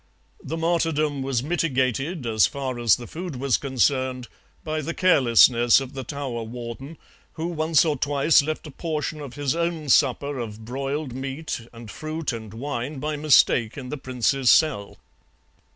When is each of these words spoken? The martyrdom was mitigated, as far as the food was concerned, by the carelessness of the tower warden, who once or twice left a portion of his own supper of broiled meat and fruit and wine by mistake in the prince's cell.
The 0.43 0.57
martyrdom 0.57 1.21
was 1.21 1.43
mitigated, 1.43 2.25
as 2.25 2.47
far 2.47 2.79
as 2.79 2.95
the 2.95 3.05
food 3.05 3.35
was 3.35 3.57
concerned, 3.57 4.27
by 4.63 4.81
the 4.81 4.95
carelessness 4.95 5.79
of 5.79 5.93
the 5.93 6.03
tower 6.03 6.41
warden, 6.41 6.97
who 7.33 7.45
once 7.49 7.85
or 7.85 7.95
twice 7.97 8.41
left 8.41 8.65
a 8.65 8.71
portion 8.71 9.21
of 9.21 9.35
his 9.35 9.55
own 9.55 9.89
supper 9.89 10.39
of 10.39 10.65
broiled 10.65 11.13
meat 11.13 11.67
and 11.71 11.91
fruit 11.91 12.33
and 12.33 12.51
wine 12.51 12.97
by 12.97 13.15
mistake 13.15 13.77
in 13.77 13.89
the 13.89 13.95
prince's 13.97 14.49
cell. 14.49 14.97